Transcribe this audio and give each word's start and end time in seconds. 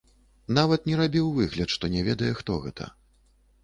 Нават 0.57 0.89
не 0.89 0.95
рабіў 1.03 1.29
выгляд, 1.37 1.69
што 1.77 1.93
не 1.97 2.01
ведае, 2.11 2.35
хто 2.43 2.61
гэта. 2.69 2.95